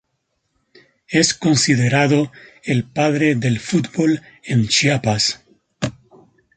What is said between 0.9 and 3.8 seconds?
Es considerado el padre del